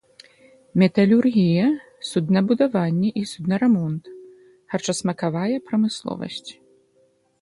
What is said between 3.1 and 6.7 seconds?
і суднарамонт, харчасмакавая прамысловасць.